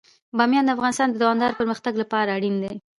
[0.37, 2.73] بامیان د افغانستان د دوامداره پرمختګ لپاره اړین دي.